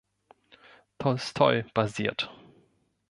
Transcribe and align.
Tolstoi 0.97 1.61
basiert. 1.75 2.31